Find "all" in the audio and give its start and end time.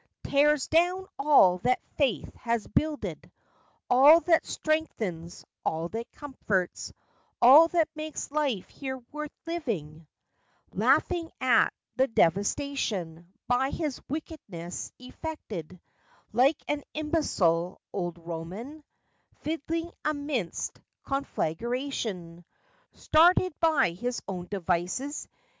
1.19-1.59, 3.87-4.19, 5.63-5.89, 7.39-7.67